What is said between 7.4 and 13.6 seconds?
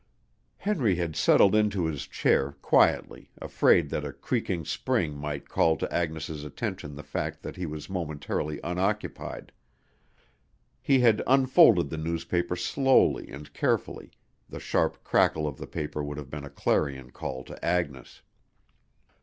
that he was momentarily unoccupied. He had unfolded the newspaper slowly and